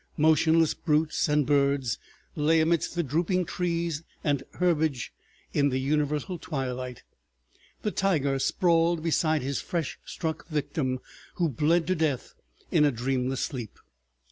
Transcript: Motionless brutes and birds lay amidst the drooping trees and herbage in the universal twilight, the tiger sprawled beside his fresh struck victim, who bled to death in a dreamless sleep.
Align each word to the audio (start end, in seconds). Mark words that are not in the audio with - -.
Motionless 0.17 0.73
brutes 0.73 1.29
and 1.29 1.45
birds 1.45 1.99
lay 2.35 2.59
amidst 2.59 2.95
the 2.95 3.03
drooping 3.03 3.45
trees 3.45 4.01
and 4.23 4.41
herbage 4.55 5.13
in 5.53 5.69
the 5.69 5.79
universal 5.79 6.39
twilight, 6.39 7.03
the 7.83 7.91
tiger 7.91 8.39
sprawled 8.39 9.03
beside 9.03 9.43
his 9.43 9.61
fresh 9.61 9.99
struck 10.03 10.47
victim, 10.47 11.01
who 11.35 11.47
bled 11.49 11.85
to 11.85 11.93
death 11.93 12.33
in 12.71 12.83
a 12.83 12.91
dreamless 12.91 13.41
sleep. 13.41 13.77